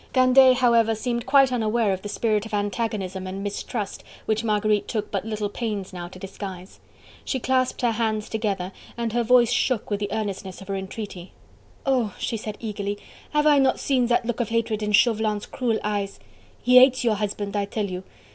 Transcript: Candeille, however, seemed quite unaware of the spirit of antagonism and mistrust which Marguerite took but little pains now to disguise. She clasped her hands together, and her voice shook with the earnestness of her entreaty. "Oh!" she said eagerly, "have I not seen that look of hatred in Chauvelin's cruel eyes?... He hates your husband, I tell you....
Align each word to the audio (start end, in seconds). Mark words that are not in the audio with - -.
Candeille, 0.13 0.55
however, 0.55 0.95
seemed 0.95 1.27
quite 1.27 1.51
unaware 1.51 1.93
of 1.93 2.01
the 2.01 2.09
spirit 2.09 2.47
of 2.47 2.55
antagonism 2.55 3.27
and 3.27 3.43
mistrust 3.43 4.03
which 4.25 4.43
Marguerite 4.43 4.87
took 4.87 5.11
but 5.11 5.25
little 5.25 5.47
pains 5.47 5.93
now 5.93 6.07
to 6.07 6.17
disguise. 6.17 6.79
She 7.23 7.39
clasped 7.39 7.83
her 7.83 7.91
hands 7.91 8.27
together, 8.27 8.71
and 8.97 9.13
her 9.13 9.21
voice 9.21 9.51
shook 9.51 9.91
with 9.91 9.99
the 9.99 10.11
earnestness 10.11 10.59
of 10.59 10.69
her 10.69 10.75
entreaty. 10.75 11.33
"Oh!" 11.85 12.15
she 12.17 12.35
said 12.35 12.57
eagerly, 12.59 12.97
"have 13.29 13.45
I 13.45 13.59
not 13.59 13.79
seen 13.79 14.07
that 14.07 14.25
look 14.25 14.39
of 14.39 14.49
hatred 14.49 14.81
in 14.81 14.91
Chauvelin's 14.91 15.45
cruel 15.45 15.77
eyes?... 15.83 16.19
He 16.63 16.77
hates 16.79 17.03
your 17.03 17.13
husband, 17.13 17.55
I 17.55 17.65
tell 17.65 17.85
you.... 17.85 18.03